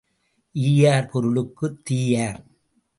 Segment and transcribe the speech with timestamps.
[0.55, 2.43] ஈயார் பொருளுக்குத் தீயார்.